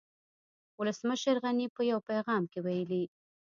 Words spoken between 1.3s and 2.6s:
غني په يو پيغام کې